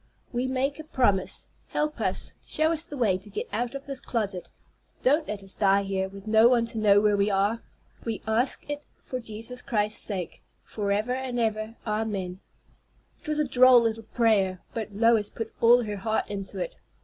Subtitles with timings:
[0.33, 1.45] We make a promise.
[1.67, 2.33] Help us.
[2.43, 4.49] Show us the way to get out of this closet.
[5.03, 7.61] Don't let us die here, with no one to know where we are.
[8.03, 10.41] We ask it for Jesus Christ's sake.
[10.63, 11.75] Forever and forever.
[11.85, 12.39] Amen."
[13.21, 16.77] It was a droll little prayer, but Lois put all her heart into it.